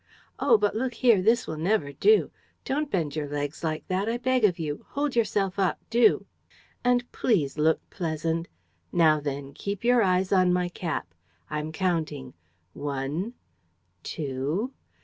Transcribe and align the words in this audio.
Oh, 0.39 0.57
but 0.57 0.73
look 0.75 0.95
here, 0.95 1.21
this 1.21 1.45
will 1.45 1.57
never 1.59 1.91
do! 1.91 2.31
Don't 2.65 2.89
bend 2.89 3.15
your 3.15 3.27
legs 3.27 3.63
like 3.63 3.87
that, 3.87 4.09
I 4.09 4.17
beg 4.17 4.43
of 4.43 4.57
you. 4.57 4.83
Hold 4.93 5.15
yourself 5.15 5.59
up, 5.59 5.77
do! 5.91 6.25
And 6.83 7.11
please 7.11 7.55
look 7.59 7.87
pleasant. 7.91 8.47
Now 8.91 9.19
then; 9.19 9.53
keep 9.53 9.83
your 9.83 10.01
eyes 10.01 10.31
on 10.31 10.51
my 10.51 10.69
cap.... 10.69 11.13
I'm 11.51 11.71
counting: 11.71 12.33
one 12.73 13.35